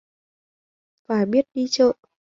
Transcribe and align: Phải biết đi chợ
Phải 1.07 1.25
biết 1.25 1.45
đi 1.53 1.65
chợ 1.69 1.91